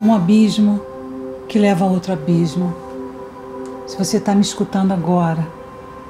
[0.00, 0.80] Um abismo
[1.48, 2.72] que leva a outro abismo.
[3.84, 5.44] Se você está me escutando agora,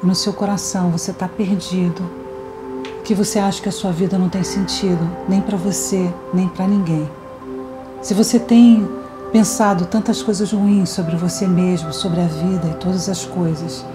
[0.02, 2.02] no seu coração você está perdido,
[3.02, 6.66] que você acha que a sua vida não tem sentido, nem para você, nem para
[6.66, 7.08] ninguém.
[8.02, 8.86] Se você tem
[9.32, 13.86] pensado tantas coisas ruins sobre você mesmo, sobre a vida e todas as coisas,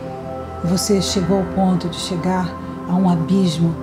[0.64, 2.52] e você chegou ao ponto de chegar
[2.90, 3.76] a um abismo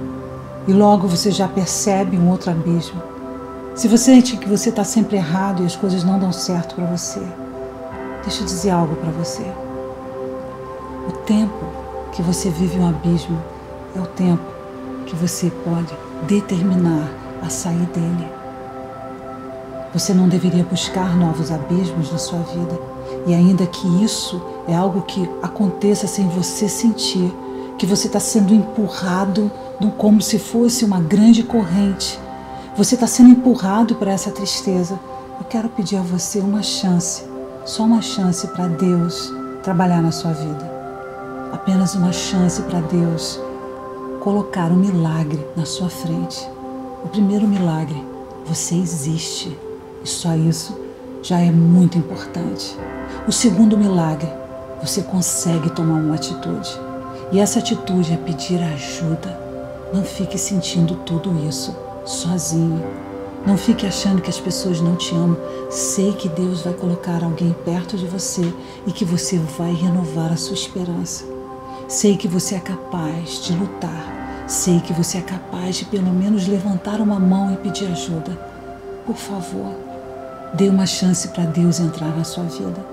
[0.66, 3.00] e logo você já percebe um outro abismo.
[3.74, 6.84] Se você sente que você está sempre errado e as coisas não dão certo para
[6.84, 7.20] você,
[8.22, 9.44] deixa eu dizer algo para você.
[11.08, 11.64] O tempo
[12.12, 13.38] que você vive um abismo
[13.96, 14.42] é o tempo
[15.06, 15.94] que você pode
[16.26, 17.08] determinar
[17.42, 18.28] a sair dele.
[19.94, 22.78] Você não deveria buscar novos abismos na sua vida,
[23.26, 27.32] e ainda que isso é algo que aconteça sem você sentir,
[27.78, 29.50] que você está sendo empurrado
[29.96, 32.18] como se fosse uma grande corrente.
[32.76, 34.98] Você está sendo empurrado para essa tristeza.
[35.40, 37.24] Eu quero pedir a você uma chance,
[37.64, 39.30] só uma chance para Deus
[39.64, 40.70] trabalhar na sua vida.
[41.52, 43.40] Apenas uma chance para Deus
[44.20, 46.48] colocar um milagre na sua frente.
[47.04, 48.06] O primeiro milagre,
[48.46, 49.58] você existe.
[50.04, 50.78] E só isso
[51.22, 52.78] já é muito importante.
[53.26, 54.30] O segundo milagre,
[54.80, 56.70] você consegue tomar uma atitude.
[57.32, 59.38] E essa atitude é pedir ajuda.
[59.92, 62.82] Não fique sentindo tudo isso sozinho.
[63.46, 65.36] Não fique achando que as pessoas não te amam.
[65.70, 68.52] Sei que Deus vai colocar alguém perto de você
[68.86, 71.24] e que você vai renovar a sua esperança.
[71.88, 74.44] Sei que você é capaz de lutar.
[74.46, 78.38] Sei que você é capaz de pelo menos levantar uma mão e pedir ajuda.
[79.06, 79.74] Por favor,
[80.54, 82.84] dê uma chance para Deus entrar na sua vida.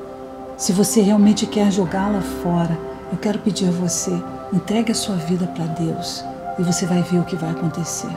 [0.56, 2.78] Se você realmente quer jogá-la fora,
[3.12, 4.12] eu quero pedir a você,
[4.54, 6.24] entregue a sua vida para Deus
[6.58, 8.10] e você vai ver o que vai acontecer.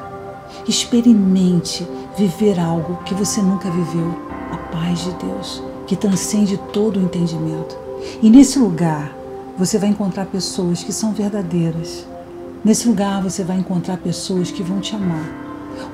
[0.66, 4.15] Experimente viver algo que você nunca viveu,
[4.50, 7.77] a paz de Deus, que transcende todo o entendimento.
[8.22, 9.15] E nesse lugar,
[9.56, 12.06] você vai encontrar pessoas que são verdadeiras.
[12.65, 15.28] Nesse lugar, você vai encontrar pessoas que vão te amar.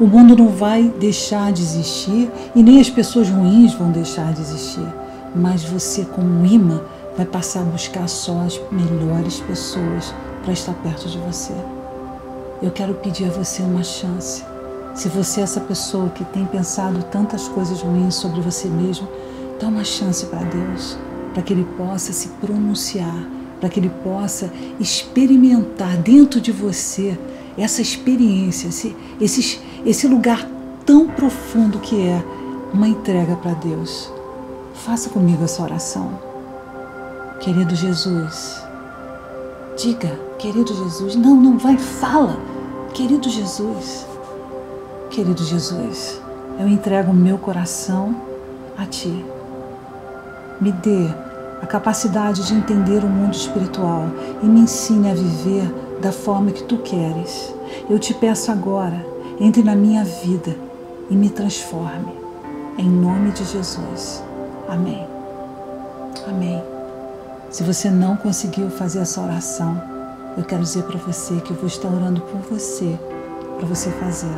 [0.00, 4.40] O mundo não vai deixar de existir e nem as pessoas ruins vão deixar de
[4.40, 4.86] existir,
[5.34, 6.80] mas você, como um imã,
[7.16, 11.54] vai passar a buscar só as melhores pessoas para estar perto de você.
[12.62, 14.42] Eu quero pedir a você uma chance.
[14.94, 19.06] Se você é essa pessoa que tem pensado tantas coisas ruins sobre você mesmo,
[19.60, 20.96] dá uma chance para Deus,
[21.34, 23.28] para que Ele possa se pronunciar,
[23.60, 24.50] para que Ele possa
[24.80, 27.18] experimentar dentro de você
[27.58, 30.48] essa experiência, esse, esse, esse lugar
[30.86, 32.24] tão profundo que é
[32.72, 34.10] uma entrega para Deus.
[34.72, 36.18] Faça comigo essa oração.
[37.40, 38.65] Querido Jesus,
[39.76, 42.36] diga, querido Jesus, não, não vai, fala,
[42.94, 44.06] querido Jesus,
[45.10, 46.20] querido Jesus,
[46.58, 48.16] eu entrego o meu coração
[48.76, 49.24] a Ti.
[50.60, 51.08] Me dê
[51.62, 54.04] a capacidade de entender o mundo espiritual
[54.42, 55.70] e me ensine a viver
[56.00, 57.54] da forma que Tu queres.
[57.88, 59.04] Eu te peço agora,
[59.38, 60.56] entre na minha vida
[61.10, 62.12] e me transforme.
[62.78, 64.22] Em nome de Jesus.
[64.68, 65.06] Amém.
[66.26, 66.75] Amém.
[67.56, 69.80] Se você não conseguiu fazer essa oração,
[70.36, 72.98] eu quero dizer para você que eu vou estar orando por você,
[73.56, 74.28] para você fazer.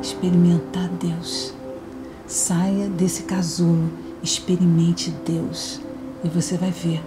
[0.00, 1.52] Experimentar Deus.
[2.28, 3.90] Saia desse casulo,
[4.22, 5.80] experimente Deus
[6.22, 7.02] e você vai ver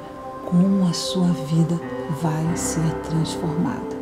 [0.45, 1.79] como a sua vida
[2.21, 3.95] vai ser transformada.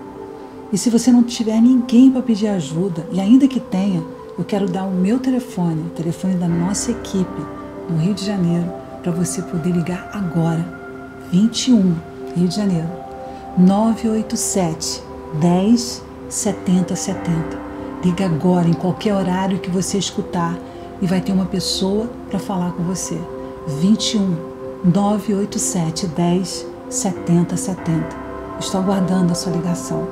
[0.73, 4.03] E se você não tiver ninguém para pedir ajuda, e ainda que tenha,
[4.35, 7.45] eu quero dar o meu telefone, o telefone da nossa equipe
[7.87, 10.80] no Rio de Janeiro, para você poder ligar agora
[11.31, 11.95] 21,
[12.35, 12.89] Rio de Janeiro,
[13.57, 15.01] 987
[15.39, 17.61] 10 70 70.
[18.03, 20.57] Liga agora, em qualquer horário que você escutar,
[21.01, 23.17] e vai ter uma pessoa para falar com você.
[23.79, 24.35] 21
[24.83, 28.07] 987 10 70 70.
[28.59, 30.05] Estou aguardando a sua ligação.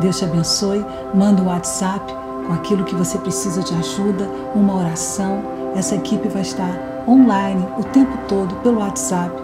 [0.00, 0.82] Deus te abençoe.
[1.14, 2.10] Manda um WhatsApp
[2.46, 5.42] com aquilo que você precisa de ajuda, uma oração.
[5.76, 9.43] Essa equipe vai estar online o tempo todo pelo WhatsApp